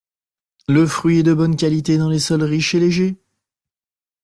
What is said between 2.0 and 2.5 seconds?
les sols